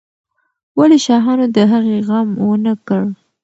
ولې 0.77 0.97
شاهانو 1.05 1.45
د 1.55 1.57
هغې 1.71 1.97
غم 2.07 2.29
ونه 2.47 2.73
کړ؟ 2.87 3.03